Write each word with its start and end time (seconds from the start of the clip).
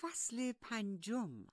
فصل 0.00 0.52
پنجم. 0.52 1.46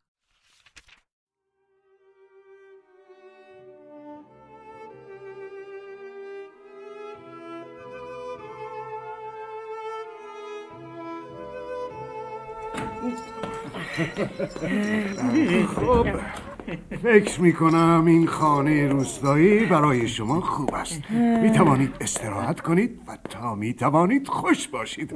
خب. 15.76 16.55
فکر 17.04 17.42
می‌کنم 17.42 18.04
این 18.08 18.28
خانه 18.28 18.88
روستایی 18.88 19.66
برای 19.66 20.08
شما 20.08 20.42
خوب 20.42 20.74
است. 20.74 21.12
می 21.44 21.52
توانید 21.52 21.96
استراحت 22.02 22.62
کنید 22.62 23.00
و 23.08 23.18
تا 23.30 23.56
می 23.56 23.74
توانید 23.74 24.28
خوش 24.28 24.68
باشید. 24.68 25.14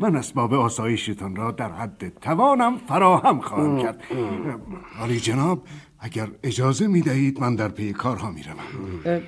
من 0.00 0.16
اسباب 0.16 0.54
آسایشتان 0.54 1.36
را 1.36 1.50
در 1.50 1.72
حد 1.72 2.18
توانم 2.20 2.76
فراهم 2.76 3.40
خواهم 3.40 3.82
کرد. 3.82 4.02
ولی 5.02 5.20
جناب 5.20 5.62
اگر 5.98 6.28
اجازه 6.42 6.86
می 6.86 7.00
دهید 7.00 7.40
من 7.40 7.54
در 7.54 7.68
پی 7.68 7.92
کارها 7.92 8.30
می 8.30 8.42
روم 8.42 9.22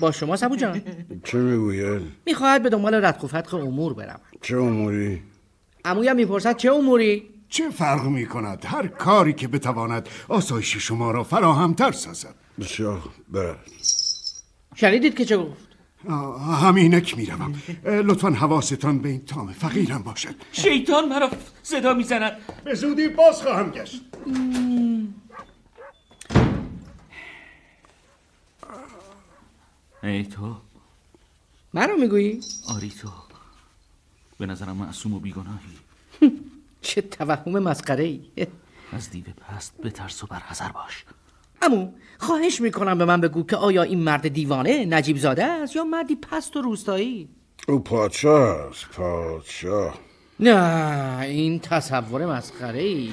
با 0.00 0.12
شما 0.12 0.36
سبو 0.36 0.56
جان. 0.56 0.80
چه 1.24 1.38
می‌گوید؟ 1.38 2.02
می‌خواهد 2.26 2.62
به 2.62 2.68
دنبال 2.68 3.04
ردخ 3.04 3.22
و 3.22 3.26
فتخ 3.26 3.54
امور 3.54 3.94
برم 3.94 4.20
چه 4.42 4.56
اموری؟ 4.56 5.22
امویم 5.84 6.16
می‌پرسد 6.16 6.56
چه 6.56 6.72
اموری؟ 6.72 7.33
چه 7.54 7.70
فرق 7.70 8.04
می 8.04 8.26
کند 8.26 8.64
هر 8.64 8.86
کاری 8.86 9.32
که 9.32 9.48
بتواند 9.48 10.08
آسایش 10.28 10.76
شما 10.76 11.10
را 11.10 11.24
فراهمتر 11.24 11.92
سازد؟ 11.92 12.34
بسیار 12.60 13.02
برد 13.28 13.70
شنیدید 14.74 15.14
که 15.14 15.24
چه 15.24 15.36
گفت؟ 15.36 15.68
آه، 16.08 16.60
همینک 16.60 17.18
می 17.18 17.26
روم 17.26 17.54
لطفا 17.84 18.30
حواستان 18.30 18.98
به 18.98 19.08
این 19.08 19.24
تام 19.24 19.52
فقیرم 19.52 20.02
باشد. 20.02 20.34
شیطان 20.52 21.08
مرا 21.08 21.30
صدا 21.62 21.94
می‌زند. 21.94 22.36
به 22.64 22.74
زودی 22.74 23.08
باز 23.08 23.42
خواهم 23.42 23.70
گشت. 23.70 24.02
ای 30.02 30.24
تو. 30.24 30.56
منو 31.74 31.96
می‌گویی؟ 31.96 32.40
آری 32.74 32.90
تو. 32.90 33.08
به 34.38 34.46
نظرم 34.46 34.76
معصوم 34.76 35.14
و 35.14 35.20
بیگناهی. 35.20 35.78
چه 36.84 37.00
توهم 37.00 37.58
مسخره 37.58 38.04
ای 38.04 38.46
از 38.92 39.10
دیو 39.10 39.24
پست 39.24 39.74
بترس 39.82 40.24
و 40.24 40.26
برحذر 40.26 40.68
باش. 40.68 41.04
امو 41.62 41.92
خواهش 42.18 42.60
می‌کنم 42.60 42.98
به 42.98 43.04
من 43.04 43.20
بگو 43.20 43.42
که 43.42 43.56
آیا 43.56 43.82
این 43.82 44.00
مرد 44.00 44.28
دیوانه 44.28 44.84
نجیب 44.84 45.16
زاده 45.16 45.44
است 45.44 45.76
یا 45.76 45.84
مردی 45.84 46.16
پست 46.16 46.56
و 46.56 46.62
روستایی؟ 46.62 47.28
او 47.68 47.78
پادشاه 47.78 48.68
است 48.70 48.88
پادشاه. 48.88 49.98
نه 50.40 51.20
این 51.20 51.60
تصور 51.60 52.26
مسخره 52.26 52.82
ای 52.82 53.10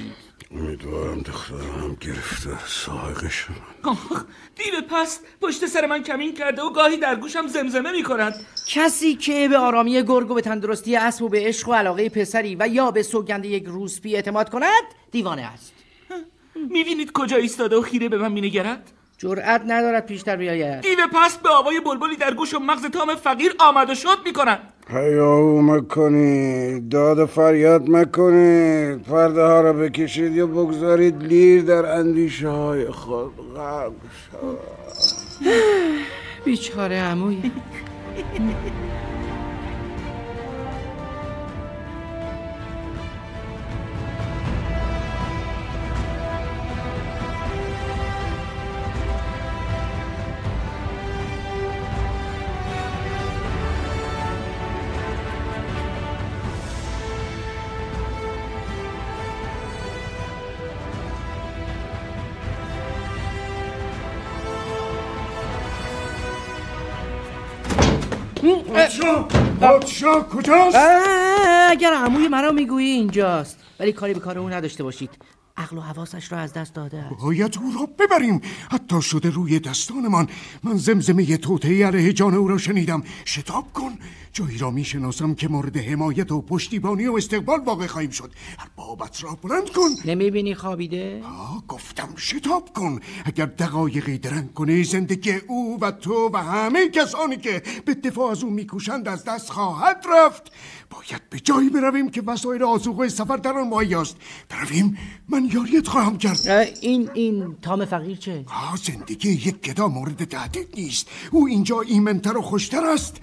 امیدوارم 0.56 1.20
دخترم 1.20 1.96
گرفته 2.00 2.66
سایقش 2.66 3.46
آخ 3.82 4.24
دیو 4.56 4.80
پست 4.90 5.24
پشت 5.40 5.66
سر 5.66 5.86
من 5.86 6.02
کمین 6.02 6.34
کرده 6.34 6.62
و 6.62 6.70
گاهی 6.70 6.96
در 6.96 7.16
گوشم 7.16 7.46
زمزمه 7.46 7.92
می 7.92 8.02
کند 8.02 8.46
کسی 8.68 9.14
که 9.14 9.48
به 9.48 9.58
آرامی 9.58 10.02
گرگ 10.02 10.30
و 10.30 10.34
به 10.34 10.40
تندرستی 10.40 10.96
اسب 10.96 11.22
و 11.22 11.28
به 11.28 11.40
عشق 11.40 11.68
و 11.68 11.72
علاقه 11.72 12.08
پسری 12.08 12.56
و 12.60 12.68
یا 12.68 12.90
به 12.90 13.02
سوگند 13.02 13.44
یک 13.44 13.64
روسپی 13.66 14.14
اعتماد 14.14 14.50
کند 14.50 14.82
دیوانه 15.10 15.42
است. 15.42 15.72
می‌بینید 16.70 17.12
کجا 17.12 17.36
ایستاده 17.36 17.76
و 17.76 17.82
خیره 17.82 18.08
به 18.08 18.18
من 18.18 18.32
مینگرد؟ 18.32 18.90
جرأت 19.18 19.62
ندارد 19.66 20.06
پیشتر 20.06 20.36
بیاید. 20.36 20.80
دیو 20.80 21.06
پست 21.12 21.42
به 21.42 21.48
آوای 21.48 21.80
بلبلی 21.80 22.16
در 22.16 22.34
گوش 22.34 22.54
و 22.54 22.58
مغز 22.58 22.86
تام 22.86 23.14
فقیر 23.14 23.54
آمد 23.58 23.90
و 23.90 23.94
شد 23.94 24.18
می‌کند. 24.24 24.71
هیاهو 24.92 25.62
مکنید 25.62 26.88
داد 26.88 27.24
فریاد 27.24 27.90
مکنید 27.90 29.02
پرده 29.02 29.42
ها 29.42 29.60
را 29.60 29.72
بکشید 29.72 30.32
یا 30.32 30.46
بگذارید 30.46 31.22
لیر 31.22 31.62
در 31.62 31.98
اندیشه 31.98 32.48
های 32.48 32.90
خود 32.90 33.32
غرق 33.56 33.92
شود. 34.30 34.58
بیچاره 36.44 37.00
عموی 37.00 37.52
پادشاه 68.42 69.28
پادشاه 69.60 70.28
کجاست 70.28 70.76
اگر 71.70 71.92
عموی 71.94 72.28
مرا 72.28 72.52
می‌گویی 72.52 72.90
اینجاست. 72.90 73.58
ولی 73.80 73.92
کاری 73.92 74.14
به 74.14 74.20
کار 74.20 74.38
او 74.38 74.48
نداشته 74.48 74.84
باشید. 74.84 75.10
عقل 75.56 75.78
و 75.78 75.80
حواسش 75.80 76.32
را 76.32 76.38
از 76.38 76.52
دست 76.52 76.74
داده 76.74 76.98
است. 76.98 77.22
باید 77.22 77.58
او 77.62 77.72
را 77.80 77.88
ببریم. 77.98 78.40
حتی 78.70 79.02
شده 79.02 79.30
روی 79.30 79.60
دستانمان. 79.60 80.28
من 80.62 80.76
زمزمه 80.76 81.36
توطعه 81.36 81.86
علیه 81.86 82.12
جان 82.12 82.34
او 82.34 82.48
را 82.48 82.58
شنیدم. 82.58 83.02
شتاب 83.24 83.72
کن. 83.72 83.98
جایی 84.32 84.58
را 84.58 84.70
می‌شناسم 84.70 85.34
که 85.34 85.48
مورد 85.48 85.76
حمایت 85.76 86.32
و 86.32 86.42
پشتیبانی 86.42 87.06
و 87.06 87.16
استقبال 87.16 87.60
واقع 87.60 87.86
خواهیم 87.86 88.10
شد. 88.10 88.32
بابت 88.76 89.24
را 89.24 89.38
بلند 89.42 89.70
کن. 89.70 89.88
نمی‌بینی 90.04 90.54
خوابیده؟ 90.54 91.22
آه 91.24 91.64
گفتم 91.68 92.08
شتاب 92.16 92.72
کن. 92.72 93.00
اگر 93.24 93.46
دقایقی 93.46 94.18
درنگ 94.18 94.52
کنی 94.52 94.84
زندگی 94.84 95.32
او 95.32 95.78
و 95.80 95.90
تو 95.90 96.30
و 96.32 96.36
همه 96.36 96.88
کسانی 96.88 97.36
که 97.36 97.62
به 97.84 97.94
دفاع 97.94 98.30
از 98.30 98.44
او 98.44 98.50
میکوشند 98.50 99.08
از 99.08 99.24
دست 99.24 99.50
خواهد 99.50 100.04
رفت. 100.16 100.52
باید 100.90 101.22
به 101.30 101.40
جایی 101.40 101.68
برویم 101.68 102.10
که 102.10 102.22
وسایل 102.22 102.62
آزوقه 102.62 103.08
سفر 103.08 103.36
در 103.36 103.52
آن 103.52 103.68
مهیاست 103.68 104.16
برویم. 104.48 104.98
من 105.28 105.50
یاریت 105.52 105.88
خواهم 105.88 106.18
کرد. 106.18 106.70
این 106.80 107.10
این 107.14 107.56
تام 107.62 107.84
فقیر 107.84 108.16
چه؟ 108.16 108.44
آه 108.46 108.76
زندگی 108.76 109.30
یک 109.30 109.60
گدا 109.60 109.88
مورد 109.88 110.24
تهدید 110.24 110.68
نیست. 110.76 111.08
او 111.30 111.46
اینجا 111.46 111.80
ایمنتر 111.80 112.36
و 112.36 112.42
خوشتر 112.42 112.84
است. 112.84 113.16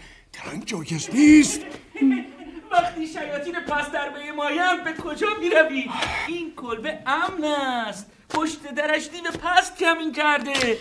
درنگ 0.46 0.66
جایز 0.66 1.10
نیست. 1.14 1.62
وقتی 2.72 3.08
شیاطین 3.08 3.54
پس 3.54 3.92
در 3.92 4.10
به 4.10 4.32
مایم 4.32 4.84
به 4.84 4.94
کجا 4.94 5.28
می‌روی؟ 5.42 5.90
این 6.28 6.52
کلبه 6.56 7.00
امن 7.06 7.44
است. 7.44 8.12
پشت 8.30 8.74
درش 8.76 9.10
دیو 9.10 9.32
پست 9.44 9.78
کمین 9.78 10.12
کرده. 10.12 10.78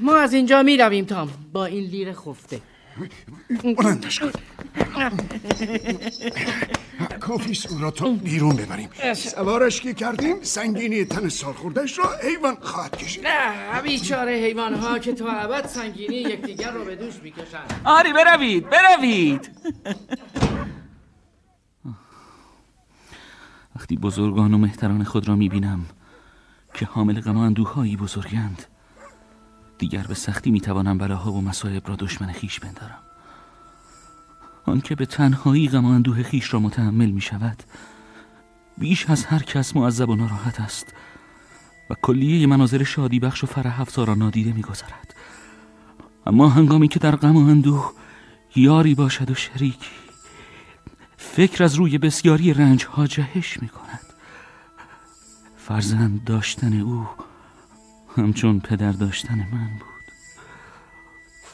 ما 0.00 0.16
از 0.16 0.34
اینجا 0.34 0.62
می‌رویم 0.62 1.04
تام. 1.04 1.28
با 1.52 1.64
این 1.64 1.84
لیر 1.84 2.12
خفته. 2.12 2.60
بلندش 3.78 4.20
کن 4.20 4.30
کافیست 7.20 7.72
او 7.72 7.78
را 7.78 7.90
تا 7.90 8.10
بیرون 8.10 8.56
ببریم. 8.56 8.88
سوارش 9.14 9.80
که 9.80 9.94
کردیم 9.94 10.42
سنگینی 10.42 11.04
تن 11.04 11.28
سالخوردهش 11.28 11.98
را 11.98 12.18
ایوان 12.18 12.56
خواهد 12.60 12.96
کشید. 12.96 13.26
نه 13.26 13.82
بیچاره 13.82 14.32
حیوان 14.32 14.74
ها 14.74 14.98
که 14.98 15.12
تا 15.12 15.32
ابد 15.32 15.66
سنگینی 15.66 16.16
یکدیگر 16.16 16.70
رو 16.70 16.84
به 16.84 16.96
دوش 16.96 17.14
می‌کشند. 17.22 17.80
آری 17.84 18.12
بروید 18.12 18.70
بروید. 18.70 19.50
وقتی 23.76 23.96
بزرگان 23.96 24.54
و 24.54 24.58
مهتران 24.58 25.04
خود 25.04 25.28
را 25.28 25.36
می‌بینم 25.36 25.86
که 26.74 26.86
حامل 26.86 27.20
غم 27.20 27.36
اندوهایی 27.36 27.96
بزرگند 27.96 28.66
دیگر 29.84 30.02
به 30.02 30.14
سختی 30.14 30.50
می‌توانم 30.50 30.98
بلاها 30.98 31.32
و 31.32 31.40
مصائب 31.40 31.88
را 31.88 31.96
دشمن 31.96 32.32
خیش 32.32 32.60
بندارم 32.60 32.98
آنکه 34.64 34.94
به 34.94 35.06
تنهایی 35.06 35.68
غم 35.68 35.84
و 35.84 35.88
اندوه 35.88 36.22
خیش 36.22 36.54
را 36.54 36.60
متحمل 36.60 37.10
می 37.10 37.20
شود 37.20 37.62
بیش 38.78 39.10
از 39.10 39.24
هر 39.24 39.38
کس 39.42 39.76
معذب 39.76 40.08
و 40.08 40.16
ناراحت 40.16 40.60
است 40.60 40.94
و 41.90 41.94
کلیه 42.02 42.46
مناظر 42.46 42.82
شادی 42.82 43.20
بخش 43.20 43.44
و 43.44 43.46
فرح 43.46 43.80
افزا 43.80 44.04
را 44.04 44.14
نادیده 44.14 44.52
می 44.52 44.62
گذارد. 44.62 45.14
اما 46.26 46.48
هنگامی 46.48 46.88
که 46.88 46.98
در 46.98 47.16
غم 47.16 47.36
و 47.36 47.50
اندوه 47.50 47.92
یاری 48.56 48.94
باشد 48.94 49.30
و 49.30 49.34
شریکی 49.34 49.90
فکر 51.16 51.64
از 51.64 51.74
روی 51.74 51.98
بسیاری 51.98 52.54
رنج 52.54 52.84
ها 52.84 53.06
جهش 53.06 53.62
می 53.62 53.68
کند 53.68 54.06
فرزند 55.56 56.24
داشتن 56.24 56.80
او 56.80 57.06
همچون 58.16 58.60
پدر 58.60 58.92
داشتن 58.92 59.48
من 59.52 59.70
بود. 59.78 60.04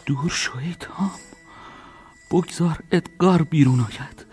دور 0.07 0.31
شو 0.31 0.59
ای 0.59 0.75
تام 0.81 1.11
بگذار 2.31 2.79
ادگار 2.93 3.43
بیرون 3.43 3.81
آید. 3.81 4.27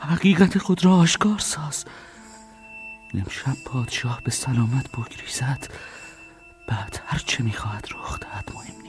حقیقت 0.00 0.58
خود 0.58 0.84
را 0.84 0.96
آشکار 0.96 1.38
ساز. 1.38 1.84
امشب 3.14 3.56
پادشاه 3.66 4.20
به 4.24 4.30
سلامت 4.30 4.92
بگریزد. 4.92 5.72
بعد 6.68 7.00
هر 7.06 7.18
چه 7.18 7.42
می‌خواهد 7.44 7.88
رخ 7.90 8.18
دهد 8.18 8.52
مهم 8.54 8.81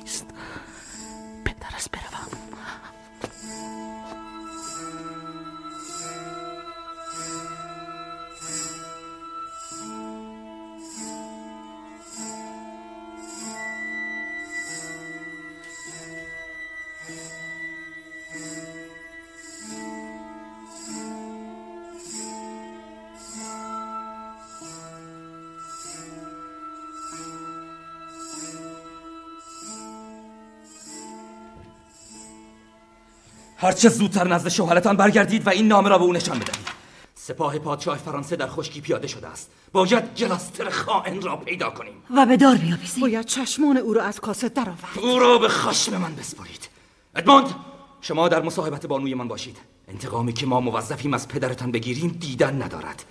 هرچه 33.63 33.89
زودتر 33.89 34.27
نزد 34.27 34.50
شوهرتان 34.50 34.98
برگردید 34.98 35.48
و 35.48 35.50
این 35.50 35.68
نامه 35.68 35.89
را 35.89 35.98
به 35.98 36.04
او 36.04 36.13
نشان 36.13 36.39
بدهید. 36.39 36.68
سپاه 37.15 37.60
پادشاه 37.60 37.98
فرانسه 37.98 38.36
در 38.36 38.48
خشکی 38.48 38.81
پیاده 38.81 39.07
شده 39.07 39.27
است. 39.27 39.51
باید 39.71 40.15
گلاستر 40.15 40.69
خائن 40.69 41.21
را 41.21 41.38
پیدا 41.38 41.69
کنیم. 41.69 41.94
و 42.15 42.25
به 42.25 42.38
دار 42.38 42.56
بیاویزیم 42.56 43.01
باید 43.01 43.25
چشمان 43.25 43.77
او 43.77 43.94
را 43.94 44.04
از 44.04 44.19
کاسه 44.19 44.50
درآورد. 44.50 45.00
او 45.01 45.19
را 45.19 45.38
به 45.38 45.48
خشم 45.48 45.98
من 45.98 46.15
بسپارید 46.15 46.69
ادموند 47.15 47.56
شما 48.01 48.27
در 48.27 48.42
مصاحبت 48.42 48.86
بانوی 48.86 49.13
من 49.13 49.27
باشید. 49.27 49.57
انتقامی 49.88 50.33
که 50.33 50.45
ما 50.45 50.60
موظفیم 50.60 51.13
از 51.13 51.27
پدرتان 51.27 51.71
بگیریم 51.71 52.18
دیدن 52.19 52.62
ندارد. 52.62 53.06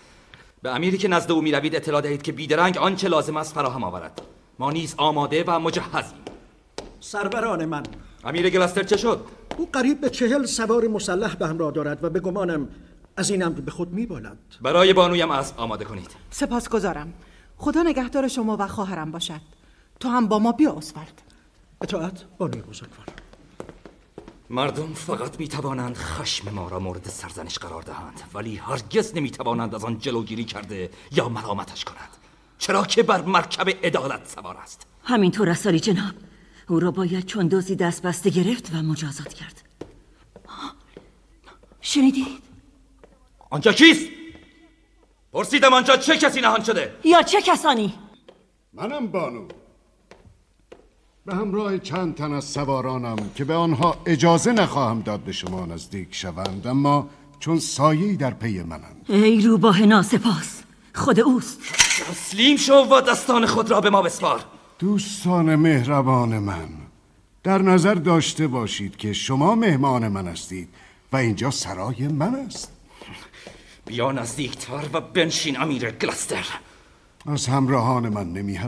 به 0.63 0.71
امیری 0.71 0.99
که 0.99 1.09
نزد 1.09 1.33
او 1.33 1.43
می‌روید 1.43 1.77
اطلاع 1.77 2.01
دهید 2.01 2.23
که 2.23 2.33
بیدرنگ 2.33 2.79
آنچه 2.79 3.09
لازم 3.09 3.37
است 3.37 3.55
فراهم 3.55 3.85
آورد. 3.85 4.23
ما 4.59 4.71
نیز 4.71 4.95
آماده 4.97 5.45
و 5.47 5.59
مجهزیم. 5.59 6.19
سروران 7.01 7.65
من. 7.65 7.83
امیر 8.25 8.51
گلستر 8.51 8.83
چه 8.83 8.97
شد؟ 8.97 9.25
او 9.59 9.69
قریب 9.73 10.01
به 10.01 10.11
چهل 10.11 10.45
سوار 10.47 10.89
مسلح 10.89 11.35
به 11.35 11.47
همراه 11.47 11.73
دارد 11.73 12.05
و 12.05 12.11
به 12.11 12.21
گمانم 12.21 12.69
از 13.17 13.31
این 13.31 13.43
امر 13.43 13.61
به 13.61 13.71
خود 13.71 13.93
میبالد. 13.93 14.39
برای 14.63 14.93
بانویم 14.93 15.31
اسب 15.31 15.61
آماده 15.61 15.85
کنید. 15.85 16.11
سپاسگزارم 16.31 17.13
خدا 17.57 17.83
نگهدار 17.83 18.29
شما 18.29 18.57
و 18.61 18.67
خواهرم 18.69 19.11
باشد. 19.11 19.41
تو 20.01 20.09
هم 20.09 20.29
با 20.29 20.39
ما 20.39 20.53
بیا 20.53 20.73
اسولد 20.73 21.23
اطاعت 21.83 22.25
بانوی 22.39 22.61
بزرگوار 22.61 23.07
مردم 24.51 24.93
فقط 24.95 25.41
می 25.41 25.49
توانند 25.49 25.97
خشم 25.97 26.51
ما 26.51 26.69
را 26.69 26.79
مورد 26.79 27.09
سرزنش 27.09 27.59
قرار 27.59 27.83
دهند 27.83 28.21
ولی 28.35 28.57
هرگز 28.57 29.15
نمی 29.15 29.31
توانند 29.31 29.75
از 29.75 29.85
آن 29.85 29.99
جلوگیری 29.99 30.45
کرده 30.45 30.91
یا 31.13 31.29
ملامتش 31.29 31.85
کنند. 31.85 32.09
چرا 32.59 32.85
که 32.85 33.03
بر 33.03 33.23
مرکب 33.23 33.69
عدالت 33.69 34.29
سوار 34.29 34.57
است. 34.57 34.87
همینطور 35.05 35.49
است 35.49 35.69
جناب. 35.69 36.32
او 36.69 36.81
را 36.81 36.91
باید 36.91 37.27
چون 37.27 37.49
دوزی 37.49 37.77
دست 37.77 38.03
بسته 38.03 38.31
گرفت 38.31 38.71
و 38.75 38.83
مجازات 38.83 39.35
کرد 39.35 39.63
شنیدید؟ 41.81 42.43
آنجا 43.51 43.73
کیست؟ 43.73 44.07
پرسیدم 45.33 45.75
آنجا 45.75 45.97
چه 45.97 46.17
کسی 46.17 46.41
نهان 46.41 46.65
شده؟ 46.65 46.97
یا 47.05 47.23
چه 47.23 47.43
کسانی؟ 47.43 47.95
منم 48.73 49.07
بانو 49.07 49.49
به 51.27 51.35
همراه 51.35 51.79
چند 51.79 52.15
تن 52.15 52.33
از 52.33 52.45
سوارانم 52.45 53.17
که 53.35 53.45
به 53.45 53.55
آنها 53.55 53.97
اجازه 54.07 54.53
نخواهم 54.53 55.01
داد 55.01 55.21
به 55.21 55.33
شما 55.33 55.67
نزدیک 55.67 56.15
شوند 56.15 56.67
اما 56.67 57.09
چون 57.41 57.59
سایه‌ای 57.59 58.17
در 58.17 58.31
پی 58.31 58.63
منند 58.63 59.05
ای 59.09 59.41
روباه 59.41 59.83
ناسپاس 59.83 60.63
خود 60.95 61.21
اوست 61.21 61.61
تسلیم 62.11 62.57
شو 62.57 62.75
و 62.75 63.01
دستان 63.01 63.47
خود 63.47 63.71
را 63.71 63.81
به 63.81 63.91
ما 63.91 64.03
بسپار 64.03 64.45
دوستان 64.83 65.57
مهربان 65.57 66.39
من 66.39 66.69
در 67.43 67.59
نظر 67.59 67.95
داشته 67.95 68.47
باشید 68.47 68.97
که 68.97 69.13
شما 69.13 69.55
مهمان 69.55 70.09
من 70.09 70.29
هستید 70.29 70.69
و 71.13 71.17
اینجا 71.17 71.51
سرای 71.51 72.09
من 72.09 72.35
است. 72.35 72.73
بیا 73.87 74.13
نزدیکتر 74.13 74.89
و 74.93 75.01
بنشین 75.01 75.61
امیر 75.61 75.91
گلستر. 75.91 76.47
از 77.27 77.47
همراهان 77.47 78.09
من 78.09 78.33
نمی 78.33 78.61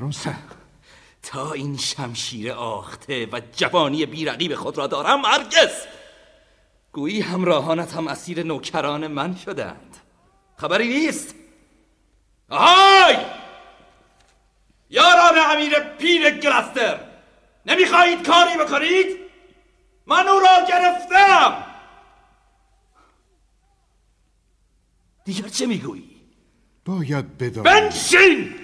تا 1.22 1.52
این 1.52 1.76
شمشیر 1.76 2.52
آخته 2.52 3.28
و 3.32 3.40
جوانی 3.56 4.06
بیرقیب 4.06 4.54
خود 4.54 4.78
را 4.78 4.86
دارم 4.86 5.24
هرگز. 5.24 5.72
گویی 6.92 7.20
همراهانت 7.20 7.96
هم 7.96 8.08
اسیر 8.08 8.42
نوکران 8.42 9.06
من 9.06 9.36
شدند. 9.36 9.96
خبری 10.56 10.88
نیست. 10.88 11.34
آهای 12.48 13.16
یاران 14.94 15.38
امیر 15.38 15.80
پیر 15.80 16.30
گلستر 16.30 17.00
نمی‌خواهید 17.66 18.26
کاری 18.26 18.56
بکنید؟ 18.56 19.18
من 20.06 20.28
او 20.28 20.40
را 20.40 20.66
گرفتم. 20.68 21.64
دیگر 25.24 25.48
چه 25.48 25.66
می‌گویی؟ 25.66 26.20
باید 26.84 27.38
بدانید 27.38 27.62
بنشین! 27.62 28.54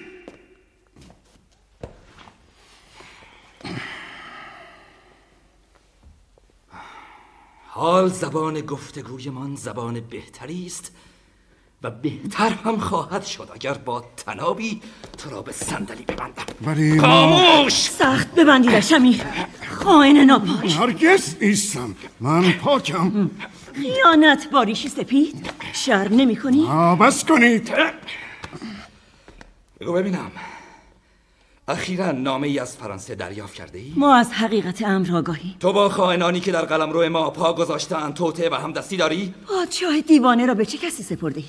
حال 7.67 8.09
زبان 8.09 8.61
گفتگویمان 8.61 9.55
زبان 9.55 9.99
بهتری 9.99 10.65
است. 10.65 10.91
و 11.83 11.91
بهتر 11.91 12.49
هم 12.49 12.77
خواهد 12.77 13.25
شد 13.25 13.49
اگر 13.53 13.73
با 13.73 14.03
تنابی 14.25 14.81
تو 15.17 15.29
را 15.29 15.41
به 15.41 15.51
صندلی 15.51 16.03
ببندم. 16.03 16.43
ولی 16.65 16.91
ما 16.91 17.01
خاموش! 17.01 17.73
سخت 17.73 18.35
ببندیدش 18.35 18.93
امیر 18.93 19.21
خائن 19.69 20.17
ناپاک 20.17 20.75
هرگز 20.79 21.35
نیستم. 21.41 21.95
من 22.19 22.51
پاکم. 22.51 23.29
خیانت 23.73 24.49
باریشی 24.51 24.89
سپید 24.89 25.49
شرم 25.73 26.15
نمی 26.15 26.35
کنی؟ 26.35 26.67
آبس 26.67 27.25
کنید. 27.25 27.71
بگو 29.79 29.93
ببینم. 29.93 30.31
اخیرا 31.67 32.11
نامه 32.11 32.47
ای 32.47 32.59
از 32.59 32.77
فرانسه 32.77 33.15
دریافت 33.15 33.53
کرده 33.53 33.79
ای؟ 33.79 33.93
ما 33.95 34.15
از 34.15 34.31
حقیقت 34.31 34.81
امر 34.81 35.15
آگاهیم 35.15 35.55
تو 35.59 35.73
با 35.73 35.89
خائنانی 35.89 36.39
که 36.39 36.51
در 36.51 36.65
قلمرو 36.65 37.09
ما 37.09 37.29
پا 37.29 37.53
گذاشتن 37.53 38.11
توته 38.11 38.49
و 38.49 38.55
همدستی 38.55 38.97
داری؟ 38.97 39.33
پادشاه 39.47 40.01
دیوانه 40.01 40.45
را 40.45 40.53
به 40.53 40.65
چه 40.65 40.77
کسی 40.77 41.03
سپرده 41.03 41.39
ای؟ 41.39 41.45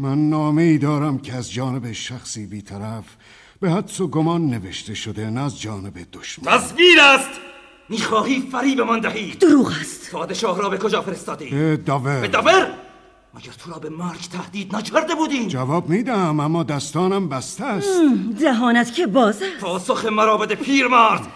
من 0.00 0.30
نامه 0.30 0.62
ای 0.62 0.78
دارم 0.78 1.18
که 1.18 1.34
از 1.34 1.52
جانب 1.52 1.92
شخصی 1.92 2.46
بیطرف 2.46 3.04
به 3.60 3.70
حدس 3.70 4.00
و 4.00 4.08
گمان 4.08 4.50
نوشته 4.50 4.94
شده 4.94 5.30
نه 5.30 5.40
از 5.40 5.60
جانب 5.60 5.92
دشمن. 6.12 6.58
تصویر 6.58 7.00
است! 7.00 7.30
می‌خواهی 7.88 8.48
فریب 8.52 8.80
من 8.80 9.00
دهی؟ 9.00 9.34
دروغ 9.34 9.72
است. 9.80 10.10
پادشاه 10.10 10.58
را 10.58 10.68
به 10.68 10.78
کجا 10.78 11.02
فرستادی؟ 11.02 11.50
به 11.50 11.76
داور. 11.76 12.20
به 12.20 12.28
داور؟ 12.28 12.72
مگر 13.34 13.52
تو 13.52 13.70
را 13.70 13.78
به 13.78 13.88
مرگ 13.88 14.20
تهدید 14.20 14.76
نکرده 14.76 15.14
بودیم؟ 15.14 15.48
جواب 15.48 15.88
میدم 15.88 16.40
اما 16.40 16.62
دستانم 16.62 17.28
بسته 17.28 17.64
است. 17.64 17.88
دهانت 18.40 18.94
که 18.94 19.06
باز 19.06 19.42
است. 19.42 19.60
پاسخ 19.60 20.04
مرا 20.04 20.36
بده 20.36 20.54
پیرمرد 20.54 21.26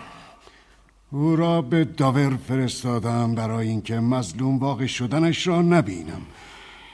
او 1.13 1.37
را 1.37 1.63
به 1.63 1.85
داور 1.85 2.37
فرستادم 2.49 3.35
برای 3.35 3.69
اینکه 3.69 3.95
مظلوم 3.95 4.59
واقع 4.59 4.87
شدنش 4.87 5.47
را 5.47 5.63
نبینم. 5.63 6.23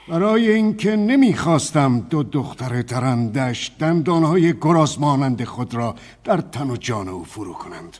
برای 0.07 0.51
اینکه 0.51 0.95
نمی‌خواستم 0.95 1.99
دو 1.99 2.23
دختر 2.23 2.81
ترندش 2.81 3.71
دندانهای 3.79 4.53
گراز 4.53 4.99
مانند 4.99 5.43
خود 5.43 5.73
را 5.73 5.95
در 6.23 6.37
تن 6.37 6.69
و 6.69 6.75
جان 6.75 7.09
او 7.09 7.23
فرو 7.23 7.53
کنند. 7.53 7.97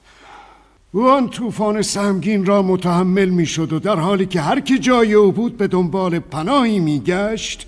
او 0.91 1.09
آن 1.09 1.29
طوفان 1.29 1.81
سهمگین 1.81 2.45
را 2.45 2.61
متحمل 2.61 3.29
می‌شد 3.29 3.73
و 3.73 3.79
در 3.79 3.99
حالی 3.99 4.25
که 4.25 4.41
هر 4.41 4.59
که 4.59 4.79
جای 4.79 5.13
او 5.13 5.31
بود 5.31 5.57
به 5.57 5.67
دنبال 5.67 6.19
پناهی 6.19 6.79
میگشت 6.79 7.67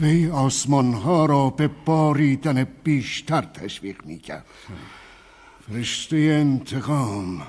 وی 0.00 0.30
آسمانها 0.30 1.26
را 1.26 1.50
به 1.50 1.70
باریدن 1.84 2.66
بیشتر 2.84 3.42
تشویق 3.42 3.96
می‌کرد. 4.04 4.44
فرشته 5.68 6.16
انتقام 6.16 7.42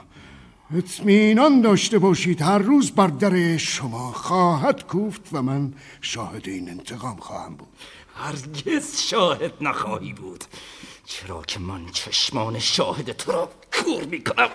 اطمینان 0.76 1.62
داشته 1.62 2.00
باشید. 2.00 2.42
هر 2.42 2.58
روز 2.58 2.92
بر 2.92 3.08
در 3.08 3.58
شما 3.58 4.12
خواهد 4.12 4.88
کوفت 4.88 5.22
و 5.32 5.42
من 5.42 5.74
شاهد 6.02 6.48
این 6.48 6.70
انتقام 6.70 7.18
خواهم 7.18 7.56
بود. 7.56 7.68
هرگز 8.16 9.02
شاهد 9.02 9.54
نخواهی 9.62 10.14
بود. 10.14 10.44
چرا 11.06 11.42
که 11.42 11.60
من 11.60 11.86
چشمان 11.92 12.60
شاهد 12.60 13.12
تو 13.12 13.32
را 13.32 13.50
کور 13.74 14.04
می‌کنم 14.04 14.50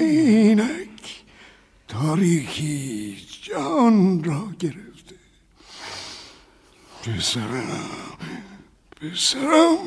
اینک 0.00 1.24
تاریکی 1.88 3.26
جان 3.42 4.24
را 4.24 4.48
گرفته 4.58 5.16
پسرم. 7.26 7.90
پسرم 9.00 9.78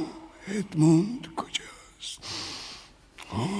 ادموند 0.47 1.27
کجاست؟ 1.35 2.19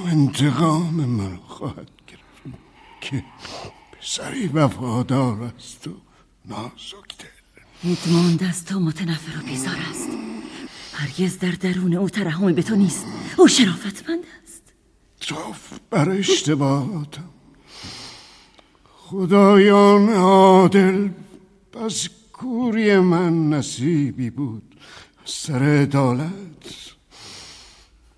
انتقام 0.08 0.94
من 0.94 1.38
خواهد 1.48 1.90
گرفت 2.08 2.58
که 3.02 3.24
پسری 3.92 4.48
وفادار 4.48 5.44
است 5.44 5.88
و 5.88 5.92
نازک 6.46 7.18
دل 7.20 7.92
ادموند 7.92 8.44
از 8.44 8.66
تو 8.66 8.80
متنفر 8.80 9.40
و 9.40 9.46
بیزار 9.46 9.78
است. 9.92 10.10
هرگز 10.94 11.40
در 11.40 11.52
درون 11.52 11.94
او 11.94 12.10
ترحمی 12.10 12.54
به 12.54 12.64
تو 12.64 12.76
نیست. 12.76 13.06
او 13.38 13.48
شرافتمند 13.48 14.24
است. 14.44 14.64
صاف 15.22 15.80
بر 15.90 16.10
اشتباهاتم. 16.10 17.30
خدایان 18.98 20.10
عادل 20.10 21.10
پس 21.72 22.10
کوری 22.40 23.00
من 23.00 23.50
نصیبی 23.50 24.30
بود. 24.30 24.76
از 25.24 25.32
سر 25.32 25.64
عدالت. 25.64 26.32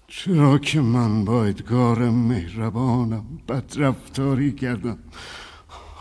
چرا 0.08 0.58
که 0.58 0.82
من 0.82 1.26
با 1.26 1.46
ادگار 1.46 2.10
مهربانم 2.10 3.26
بدرفتاری 3.50 4.52
کردم. 4.52 4.98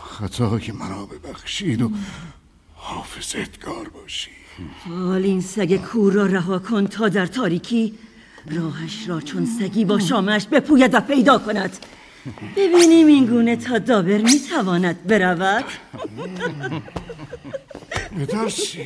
خطای 0.05 0.71
مرا 0.71 1.05
ببخشید 1.05 1.81
و 1.81 1.91
حافظ 2.75 3.35
ادگار 3.35 3.89
باشی. 3.89 4.31
حال 4.87 5.23
این 5.23 5.41
سگ 5.41 5.75
کور 5.75 6.13
را 6.13 6.25
رها 6.25 6.59
کن 6.59 6.87
تا 6.87 7.09
در 7.09 7.25
تاریکی. 7.25 7.93
راهش 8.45 9.09
را 9.09 9.21
چون 9.21 9.45
سگی 9.59 9.85
با 9.85 9.99
شامش 9.99 10.47
بپوید 10.47 10.93
و 10.93 10.99
پیدا 10.99 11.37
کند. 11.37 11.77
ببینیم 12.55 13.07
این 13.07 13.25
گونه 13.25 13.55
تا 13.55 13.77
داور 13.77 14.21
می‌تواند 14.21 15.07
برود. 15.07 15.65
بترسی. 18.19 18.85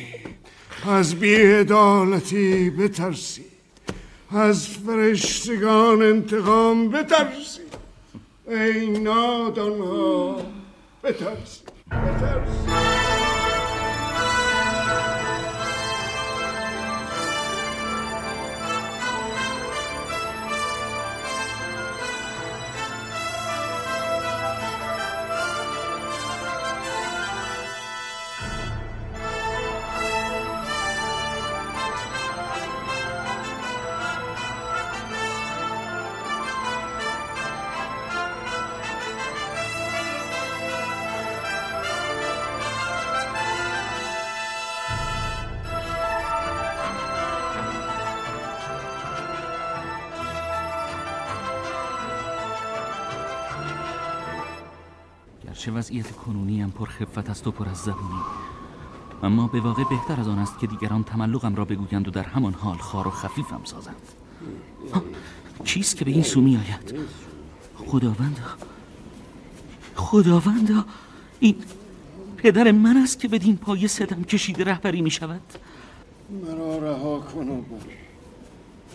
از 0.86 1.14
بیعدالتی 1.14 2.70
بترسی. 2.70 3.44
از 4.30 4.68
فرشتگان 4.68 6.02
انتقام 6.02 6.88
بترسی. 6.88 7.60
ای 8.48 8.90
نادان 8.90 9.80
ها 9.80 10.40
بترسی. 11.04 11.60
گرچه 55.66 55.78
وضعیت 55.78 56.12
کنونی 56.12 56.62
هم 56.62 56.70
پر 56.70 56.86
خفت 56.86 57.30
است 57.30 57.46
و 57.46 57.50
پر 57.50 57.68
از 57.68 57.76
زبونی. 57.76 58.20
اما 59.22 59.46
به 59.46 59.60
واقع 59.60 59.84
بهتر 59.90 60.20
از 60.20 60.28
آن 60.28 60.38
است 60.38 60.58
که 60.58 60.66
دیگران 60.66 61.04
تملقم 61.04 61.54
را 61.54 61.64
بگویند 61.64 62.08
و 62.08 62.10
در 62.10 62.22
همان 62.22 62.52
حال 62.52 62.76
خار 62.76 63.08
و 63.08 63.10
خفیفم 63.10 63.60
سازند. 63.64 64.02
چیست 65.64 65.96
که 65.96 66.04
به 66.04 66.10
این 66.10 66.22
سو 66.22 66.40
می 66.40 66.56
آید 66.56 66.94
خداوندا 67.76 68.42
خداوندا 69.94 70.84
این 71.40 71.56
پدر 72.36 72.72
من 72.72 72.96
است 72.96 73.20
که 73.20 73.28
بدین 73.28 73.56
پای 73.56 73.88
ستم 73.88 74.22
کشیده 74.22 74.64
رهبری 74.64 75.02
می 75.02 75.10
شود 75.10 75.40
مرا 76.30 76.78
رها 76.78 77.18
کن 77.18 77.48
و 77.48 77.62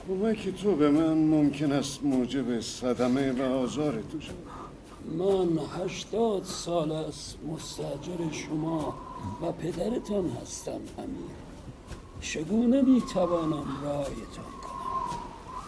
کمک 0.08 0.50
تو 0.50 0.76
به 0.76 0.92
من 0.92 1.14
ممکن 1.14 1.72
است 1.72 2.04
موجب 2.04 2.60
صدمه 2.62 3.32
و 3.32 3.42
آزار 3.42 3.94
تو 4.12 4.22
شود. 4.22 4.61
من 5.06 5.60
هشتاد 5.86 6.44
سال 6.44 6.92
است 6.92 7.38
مستجر 7.48 8.32
شما 8.32 8.94
و 9.42 9.52
پدرتان 9.52 10.30
هستم 10.42 10.82
امیر. 10.98 11.42
چگونه 12.22 12.82
می‌توانم 12.82 13.66
راهتان 13.84 14.52
کنم؟ 14.64 15.20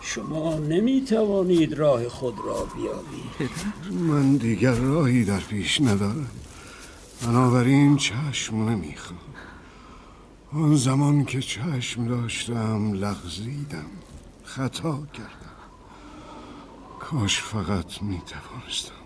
شما 0.02 0.54
نمی‌توانید 0.54 1.74
راه 1.74 2.10
خود 2.10 2.36
را 2.46 2.68
بیابید. 2.76 3.52
من 3.92 4.38
دیگر 4.38 4.74
راهی 4.74 5.26
در 5.26 5.40
پیش 5.40 5.82
ندارم. 5.82 6.30
بنابراین 7.22 7.98
چشم 7.98 8.56
نمی‌خوام. 8.56 9.20
آن 10.54 10.76
زمان 10.76 11.26
که 11.26 11.42
چشم 11.42 12.08
داشتم 12.08 12.94
لغزیدم. 12.94 13.90
خطا 14.44 15.00
کردم. 15.14 15.60
کاش 17.00 17.42
فقط 17.42 18.02
می‌توانستم. 18.02 19.03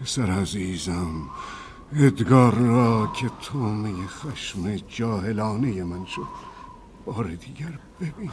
پسر 0.00 0.30
عزیزم 0.30 1.30
ادگار 1.96 2.54
را 2.54 3.12
که 3.16 3.30
تومه 3.42 4.06
خشم 4.06 4.76
جاهلانه 4.76 5.84
من 5.84 6.06
شد 6.06 6.28
بار 7.04 7.28
دیگر 7.28 7.78
ببینم. 8.00 8.32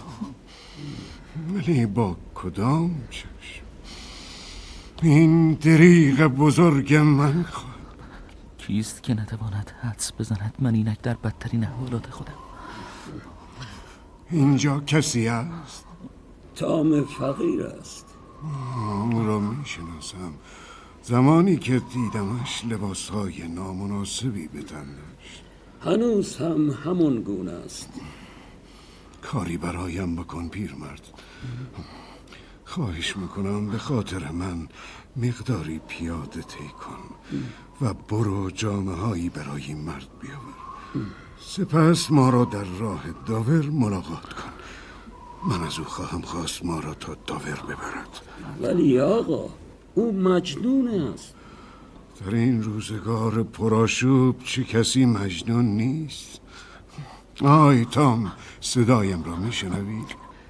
ولی 1.54 1.86
با 1.86 2.18
کدام 2.36 3.04
چشم؟ 3.10 3.26
این 5.02 5.54
دریغ 5.54 6.28
بزرگ 6.28 6.96
من 6.96 7.44
خواهد. 7.44 7.72
کیست 8.58 9.04
که 9.04 9.14
نتواند 9.14 9.72
حدس 9.82 10.12
بزند 10.20 10.56
من 10.60 10.76
اینک 10.76 11.02
در 11.02 11.14
بدترین 11.14 11.64
احوالات 11.64 12.10
خودم؟ 12.10 12.34
اینجا 14.30 14.80
کسی 14.80 15.28
است؟ 15.28 15.86
تام 16.56 17.06
فقیر 17.06 17.64
است. 17.64 18.06
او 19.12 19.24
را 19.26 19.40
می‌شناسم. 19.40 20.34
زمانی 21.12 21.58
که 21.58 21.80
دیدمش 21.80 22.66
لباسهای 22.70 23.48
نامناسبی 23.48 24.48
به 24.48 24.62
تن 24.62 24.86
داشت. 24.86 25.44
هنوز 25.82 26.38
هم 26.38 26.70
همون 26.70 27.22
گونه 27.22 27.52
است. 27.52 27.90
کاری 29.22 29.58
برایم 29.58 30.16
بکن 30.16 30.50
پیرمرد. 30.50 31.02
خواهش 32.66 33.18
می‌کنم 33.18 33.68
به 33.68 33.78
خاطر 33.78 34.32
من 34.32 34.68
مقداری 35.16 35.82
پیاده 35.88 36.42
طی 36.42 36.68
کن 36.68 37.04
و 37.82 37.94
برو 37.94 38.50
جامعه 38.50 38.96
هایی 38.96 39.30
برای 39.30 39.64
این 39.64 39.78
مرد 39.78 40.08
بیاور. 40.22 41.08
سپس 41.40 42.12
ما 42.12 42.30
را 42.30 42.46
در 42.46 42.64
راه 42.64 43.04
داور 43.26 43.70
ملاقات 43.70 44.34
کن. 44.34 44.54
من 45.50 45.64
از 45.64 45.80
او 45.80 45.86
خواهم 45.86 46.22
خواست 46.22 46.66
ما 46.66 46.80
را 46.80 46.94
تا 46.94 47.18
داور 47.28 47.62
ببرد. 47.68 48.22
ولی 48.62 49.00
آقا 49.00 49.61
او 49.96 50.12
مجنون 50.12 50.88
است. 50.88 51.34
در 52.26 52.36
این 52.36 52.64
روزگار 52.64 53.44
پرآشوب 53.44 54.44
چه 54.44 54.64
کسی 54.64 55.06
مجنون 55.06 55.66
نیست؟ 55.66 56.42
آی 57.42 57.86
تام 57.86 58.32
صدایم 58.62 59.24
را 59.24 59.36
میشنوی؟ 59.36 60.00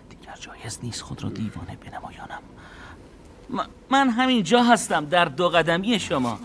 دیگر 0.09 0.35
جایز 0.39 0.79
نیست 0.83 1.01
خود 1.01 1.23
را 1.23 1.29
دیوانه 1.29 1.77
بنمایانم. 1.85 2.41
من 3.91 4.09
همین 4.09 4.43
جا 4.43 4.63
هستم 4.63 5.05
در 5.05 5.25
دو 5.25 5.49
قدمی 5.49 5.99
شما. 5.99 6.39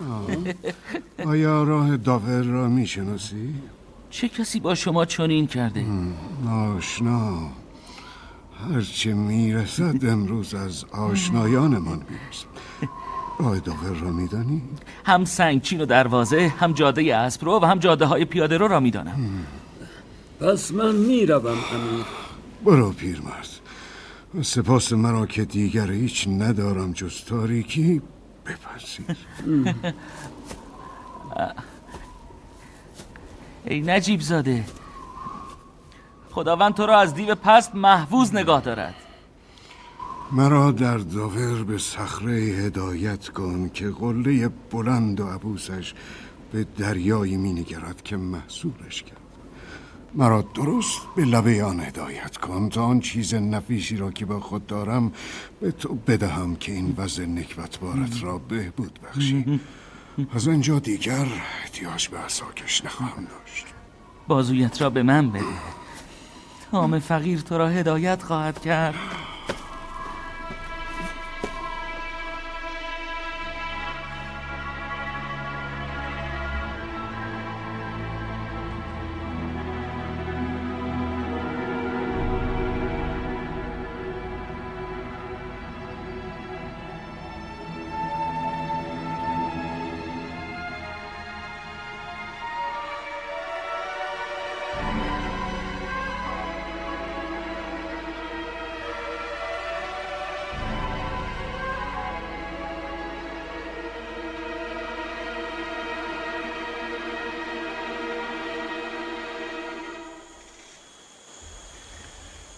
آیا 1.27 1.63
راه 1.63 1.97
داور 1.97 2.43
را 2.43 2.69
می‌شناسی؟ 2.69 3.55
چه 4.11 4.29
کسی 4.29 4.61
با 4.61 4.75
شما 4.75 5.05
چنین 5.05 5.47
کرده؟ 5.47 5.87
آشنا. 6.51 7.51
هرچه 8.75 9.15
می‌رسد 9.15 10.07
امروز 10.07 10.55
از 10.55 10.85
آشنایانمان 10.85 12.03
می‌رسد 12.11 12.47
راه 13.39 13.59
داور 13.59 13.97
را 14.01 14.11
میدانی؟ 14.11 14.63
هم 15.05 15.25
سنگچین 15.25 15.81
و 15.81 15.87
دروازه 15.87 16.53
هم 16.59 16.73
جاده 16.73 17.17
اسبرو 17.17 17.61
و 17.63 17.65
هم 17.65 17.79
جاده 17.79 18.05
های 18.05 18.25
پیاده 18.25 18.59
رو 18.59 18.69
را 18.69 18.81
می‌دانم. 18.81 19.47
پس 20.41 20.73
من 20.73 20.95
می‌روم 20.95 21.47
امیر. 21.47 22.05
برو 22.65 22.93
پیرمرد. 22.93 23.49
سپاس 24.43 24.93
مرا 24.93 25.27
که 25.27 25.45
دیگر 25.45 25.91
هیچ 25.91 26.29
ندارم 26.29 26.93
جز 26.93 27.25
تاریکی 27.25 28.03
بپذیر 28.47 29.17
ای 33.65 33.81
نجیب 33.81 34.21
زاده 34.21 34.65
خداوند 36.37 36.75
تو 36.75 36.87
را 36.87 37.01
از 37.01 37.15
دیو 37.15 37.35
پست 37.35 37.75
محفوظ 37.75 38.35
نگاه 38.35 38.61
دارد. 38.61 38.95
مرا 40.33 40.73
در 40.73 40.99
داور 40.99 41.65
به 41.65 41.79
صخره 41.79 42.33
هدایت 42.33 43.29
کن 43.29 43.69
که 43.69 43.89
قله 43.91 44.49
بلند 44.49 45.21
و 45.21 45.27
عبوسش 45.27 45.95
به 46.53 46.67
دریایی 46.79 47.37
می 47.37 47.53
نگرد 47.53 48.03
که 48.03 48.17
محصولش 48.17 49.03
کرد. 49.03 49.21
مرا 50.15 50.45
درست 50.55 51.01
به 51.17 51.25
لبه 51.25 51.65
آن 51.65 51.81
هدایت 51.81 52.37
کن 52.37 52.69
تا 52.69 52.85
آن 52.85 53.01
چیز 53.01 53.35
نفیسی 53.35 53.97
را 53.97 54.11
که 54.11 54.27
با 54.27 54.41
خود 54.41 54.67
دارم 54.67 55.13
به 55.61 55.71
تو 55.73 55.95
بدهم 55.95 56.57
که 56.57 56.73
این 56.73 56.95
وضع 56.97 57.27
نکبتبارت 57.27 58.23
را 58.23 58.39
بهبود 58.39 58.99
بخشی. 59.05 59.61
از 60.35 60.49
آنجا 60.49 60.79
دیگر 60.79 61.27
احتیاج 61.63 62.09
به 62.09 62.19
عصاکش 62.19 62.85
نخواهم 62.85 63.25
داشت. 63.25 63.67
بازویت 64.29 64.83
را 64.83 64.91
به 64.91 65.03
من 65.03 65.31
بده. 65.31 65.86
تام 66.71 66.99
فقیر 66.99 67.41
تو 67.41 67.59
را 67.59 67.69
هدایت 67.69 68.23
خواهد 68.23 68.61
کرد. 68.63 68.95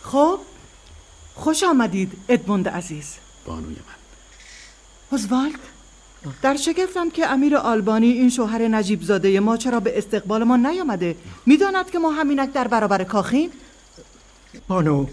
خب 0.08 0.38
خوش 1.34 1.62
آمدید 1.62 2.12
ادموند 2.28 2.68
عزیز. 2.68 3.14
بانوی 3.46 3.74
من. 3.74 3.98
اوزوالد 5.10 5.60
در 6.42 6.56
شگفتم 6.56 7.10
که 7.10 7.26
امیر 7.26 7.56
آلبانی 7.56 8.06
این 8.06 8.30
شوهر 8.30 8.68
نجیب 8.68 9.02
زاده 9.02 9.40
ما 9.40 9.56
چرا 9.56 9.80
به 9.80 9.98
استقبال 9.98 10.44
ما 10.44 10.56
نیامده؟ 10.56 11.16
می‌داند 11.46 11.90
که 11.90 11.98
ما 11.98 12.10
همینک 12.10 12.52
در 12.52 12.68
برابر 12.68 13.04
کاخیم؟ 13.04 13.50
بانو 14.68 15.06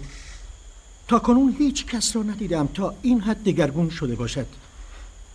تا 1.08 1.18
کنون 1.18 1.56
هیچ 1.58 1.86
کس 1.86 2.16
را 2.16 2.22
ندیدم 2.22 2.68
تا 2.74 2.94
این 3.02 3.20
حد 3.20 3.44
دگرگون 3.44 3.90
شده 3.90 4.14
باشد. 4.14 4.46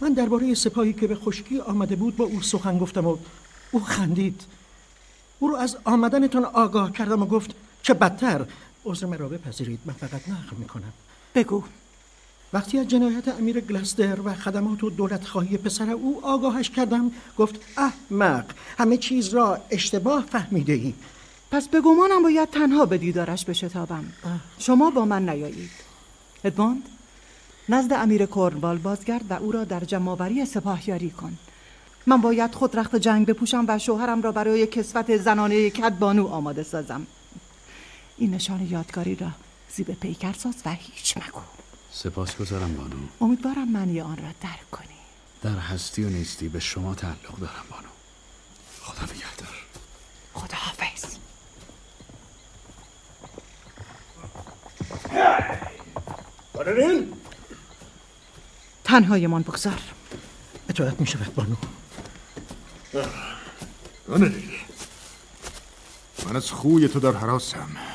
من 0.01 0.13
درباره 0.13 0.53
سپاهی 0.53 0.93
که 0.93 1.07
به 1.07 1.15
خشکی 1.15 1.59
آمده 1.59 1.95
بود 1.95 2.15
با 2.15 2.25
او 2.25 2.41
سخن 2.41 2.77
گفتم 2.77 3.07
و 3.07 3.17
او 3.71 3.79
خندید. 3.83 4.41
او 5.39 5.47
رو 5.47 5.55
از 5.55 5.77
آمدنتان 5.83 6.45
آگاه 6.45 6.91
کردم 6.91 7.21
و 7.21 7.25
گفت 7.25 7.55
چه 7.83 7.93
بدتر 7.93 8.45
عذر 8.85 9.05
مرا 9.05 9.29
بپذیرید. 9.29 9.79
من 9.85 9.93
فقط 9.93 10.29
نقل 10.29 10.55
می‌کنم. 10.57 10.93
بگو. 11.35 11.63
وقتی 12.53 12.79
از 12.79 12.87
جنایت 12.87 13.27
امیر 13.27 13.59
گلستر 13.59 14.19
و 14.21 14.33
خدمات 14.33 14.83
و 14.83 14.89
دولت 14.89 15.25
خواهی 15.25 15.57
پسر 15.57 15.89
او 15.89 16.19
آگاهش 16.23 16.69
کردم 16.69 17.11
گفت 17.37 17.55
احمق 17.77 18.45
همه 18.77 18.97
چیز 18.97 19.29
را 19.29 19.61
اشتباه 19.69 20.25
فهمیده 20.25 20.73
ای 20.73 20.93
پس 21.51 21.67
به 21.67 21.81
گمانم 21.81 22.23
باید 22.23 22.49
تنها 22.49 22.85
به 22.85 22.97
دیدارش 22.97 23.45
بشتابم. 23.45 24.05
شما 24.59 24.89
با 24.89 25.05
من 25.05 25.29
نیایید. 25.29 25.69
ادموند 26.43 26.83
نزد 27.69 27.93
امیر 27.93 28.25
کورنوال 28.25 28.77
بازگرد 28.77 29.25
و 29.29 29.33
او 29.33 29.51
را 29.51 29.63
در 29.63 29.79
جمعآوری 29.79 30.45
سپاهیاری 30.45 31.09
کن. 31.09 31.37
من 32.05 32.21
باید 32.21 32.55
خود 32.55 32.79
رخت 32.79 32.95
جنگ 32.95 33.27
بپوشم 33.27 33.65
و 33.67 33.79
شوهرم 33.79 34.21
را 34.21 34.31
برای 34.31 34.67
کسوت 34.67 35.17
زنانه 35.17 35.69
کدبانو 35.69 36.27
آماده 36.27 36.63
سازم. 36.63 37.07
این 38.21 38.33
نشان 38.33 38.67
یادگاری 38.71 39.15
را 39.15 39.31
زیب 39.69 39.91
پیکر 39.91 40.33
ساز 40.33 40.55
و 40.65 40.73
هیچ 40.73 41.17
مگو. 41.17 41.41
سپاس 41.91 42.35
گذارم 42.35 42.73
بانو. 42.73 42.95
امیدوارم 43.21 43.71
معنی 43.71 44.01
آن 44.01 44.17
را 44.17 44.31
درک 44.41 44.71
کنی. 44.71 44.87
در 45.41 45.59
هستی 45.59 46.03
و 46.03 46.09
نیستی 46.09 46.49
به 46.49 46.59
شما 46.59 46.95
تعلق 46.95 47.39
دارم 47.39 47.65
بانو. 47.69 47.87
خدا 48.81 49.03
نگهدار. 49.03 49.65
خدا 50.33 50.57
حافظ 50.57 51.17
بانرین 56.53 57.13
تنهایمان 58.83 59.41
بگذار. 59.41 59.81
اطاعت 60.69 60.99
می 60.99 61.07
شود 61.07 61.35
بانو 61.35 61.55
من 66.25 66.35
از 66.35 66.51
خوی 66.51 66.87
تو 66.87 66.99
در 66.99 67.11
حراسم. 67.11 67.90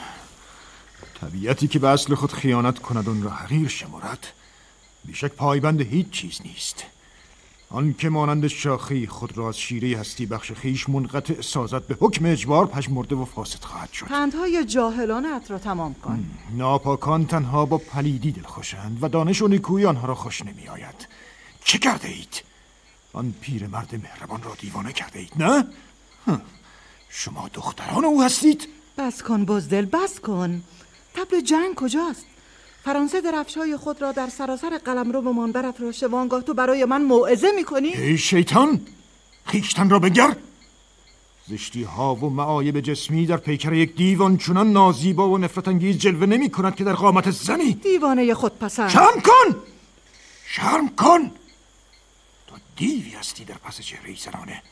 طبیعتی 1.36 1.68
که 1.68 1.78
به 1.78 1.88
اصل 1.88 2.14
خود 2.14 2.32
خیانت 2.32 2.78
کند 2.78 3.08
اون 3.08 3.22
را 3.22 3.30
حقیر 3.30 3.68
شمرد 3.68 4.26
بیشک 5.04 5.32
پایبند 5.32 5.80
هیچ 5.80 6.10
چیز 6.10 6.40
نیست 6.44 6.84
آن 7.70 7.94
که 7.98 8.08
مانند 8.08 8.46
شاخی 8.46 9.06
خود 9.06 9.38
را 9.38 9.48
از 9.48 9.58
شیره 9.58 9.98
هستی 9.98 10.26
بخش 10.26 10.52
خیش 10.52 10.88
منقطع 10.88 11.40
سازد 11.40 11.86
به 11.86 11.96
حکم 12.00 12.26
اجبار 12.26 12.66
پژمرده 12.66 13.16
و 13.16 13.24
فاسد 13.24 13.64
خواهد 13.64 13.92
شد 13.92 14.06
پندهای 14.06 14.64
جاهلانت 14.64 15.50
را 15.50 15.58
تمام 15.58 15.94
کن 15.94 16.24
ناپاکان 16.56 17.26
تنها 17.26 17.66
با 17.66 17.78
پلیدی 17.78 18.32
دلخوشند 18.32 18.98
و 19.02 19.08
دانش 19.08 19.42
و 19.42 19.48
نیکویی 19.48 19.86
آنها 19.86 20.06
را 20.06 20.14
خوش 20.14 20.42
نمی 20.42 20.68
آید 20.68 21.08
چه 21.64 21.78
کرده 21.78 22.08
اید؟ 22.08 22.42
آن 23.12 23.34
پیر 23.40 23.66
مرد 23.66 23.94
مهربان 24.02 24.42
را 24.42 24.54
دیوانه 24.60 24.92
کرده 24.92 25.18
اید 25.18 25.32
نه؟ 25.36 25.64
شما 27.08 27.50
دختران 27.54 28.04
او 28.04 28.22
هستید؟ 28.22 28.68
بس 28.98 29.22
کن 29.22 29.44
بزدل 29.44 29.84
بس 29.84 30.20
کن 30.20 30.62
تبل 31.16 31.40
جنگ 31.40 31.74
کجاست؟ 31.74 32.26
فرانسه 32.84 33.20
درفشای 33.20 33.76
خود 33.76 34.02
را 34.02 34.12
در 34.12 34.28
سراسر 34.28 34.78
قلمرو 34.78 35.22
به 35.22 35.32
من 35.32 35.52
برافراشته 35.52 36.06
وانگاه 36.06 36.42
تو 36.42 36.54
برای 36.54 36.84
من 36.84 37.02
موعظه 37.02 37.48
می‌کنی؟ 37.56 37.88
ای 37.88 38.18
شیطان! 38.18 38.80
خیشتن 39.44 39.90
را 39.90 39.98
بنگر 39.98 40.36
زشتی 41.48 41.82
ها 41.82 42.14
و 42.14 42.30
معایب 42.30 42.80
جسمی 42.80 43.26
در 43.26 43.36
پیکر 43.36 43.72
یک 43.72 43.96
دیوان 43.96 44.36
چنان 44.36 44.72
نازیبا 44.72 45.28
و 45.30 45.38
نفرت 45.38 45.68
انگیز 45.68 45.98
جلوه 45.98 46.26
نمی 46.26 46.50
کند 46.50 46.74
که 46.74 46.84
در 46.84 46.92
قامت 46.92 47.30
زنی. 47.30 47.72
دیوانه 47.74 48.34
خود 48.34 48.58
پسند 48.58 48.90
شرم 48.90 49.20
کن! 49.20 49.56
شرم 50.46 50.88
کن! 50.88 51.30
تو 52.46 52.56
دیوی 52.76 53.10
هستی 53.10 53.44
در 53.44 53.54
پس 53.54 53.80
چهره 53.80 54.16
زنانه. 54.16 54.62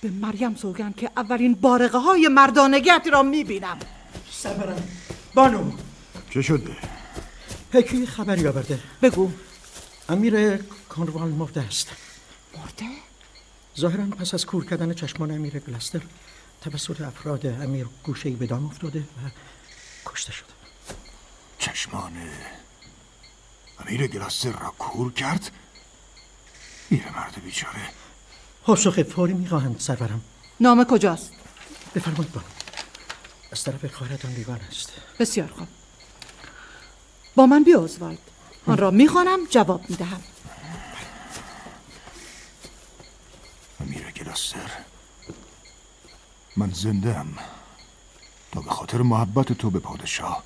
به 0.00 0.10
مریم 0.10 0.54
سوگند 0.54 0.96
که 0.96 1.10
اولین 1.16 1.54
بارقه 1.54 1.98
های 1.98 2.28
مردانگیت 2.28 3.06
را 3.12 3.22
می‌بینم. 3.22 3.78
سرورم 4.30 4.88
بانو 5.34 5.72
چه 6.30 6.42
شده؟ 6.42 6.76
پکی 7.72 8.06
خبری 8.06 8.46
آورده 8.48 8.80
بگو 9.02 9.30
امیر 10.08 10.56
کانروال 10.88 11.28
مرده 11.28 11.60
است 11.60 11.88
مرده؟ 12.58 12.84
ظاهرا 13.78 14.04
پس 14.04 14.34
از 14.34 14.46
کور 14.46 14.64
کردن 14.64 14.94
چشمان 14.94 15.30
امیر 15.30 15.58
گلستر 15.58 16.00
توسط 16.60 17.00
افراد 17.00 17.46
امیر 17.46 17.86
گوشه 18.04 18.30
به 18.30 18.46
دام 18.46 18.66
افتاده 18.66 18.98
و 19.00 19.30
کشته 20.06 20.32
شده 20.32 20.48
چشمان 21.58 22.12
امیر 23.78 24.06
گلاستر 24.06 24.52
را 24.52 24.74
کور 24.78 25.12
کرد؟ 25.12 25.50
مرد 26.90 27.42
بیچاره 27.44 27.80
پاسخ 28.62 29.02
فوری 29.02 29.32
می‌خواهند 29.32 29.80
سرورم 29.80 30.20
نامه 30.60 30.84
کجاست؟ 30.84 31.32
بفرمایید 31.94 32.32
بانو 32.32 32.46
از 33.54 33.64
طرف 33.64 33.94
خواهرتان 33.94 34.32
لیوان 34.32 34.60
است. 34.60 34.92
بسیار 35.18 35.48
خوب. 35.48 35.68
با 37.36 37.46
من 37.46 37.64
بیا 37.64 37.78
اوزوالد 37.78 38.18
آن 38.66 38.78
را 38.78 38.90
می‌خوانم 38.90 39.46
جواب 39.50 39.90
می‌دهم. 39.90 40.22
امیر 43.80 44.10
گلاستر 44.10 44.70
من 46.56 46.70
زنده 46.70 47.18
ام. 47.18 47.38
تا 48.52 48.60
به 48.60 48.70
خاطر 48.70 48.98
محبت 48.98 49.52
تو 49.52 49.70
به 49.70 49.78
پادشاه 49.78 50.42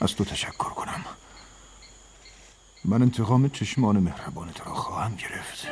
از 0.00 0.14
تو 0.14 0.24
تشکر 0.24 0.70
کنم. 0.70 1.04
من 2.84 3.02
انتقام 3.02 3.48
چشمان 3.48 3.96
مهربان 3.96 4.52
تو 4.52 4.64
را 4.64 4.74
خواهم 4.74 5.16
گرفت. 5.16 5.66